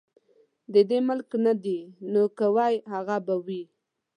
د 0.73 0.75
دې 0.89 0.99
ملک 1.09 1.29
نه 1.45 1.53
دي 1.63 1.79
نو 2.11 2.21
که 2.37 2.45
وه 2.55 2.67
هغه 2.93 3.17
به 3.25 3.35
وي. 3.45 3.63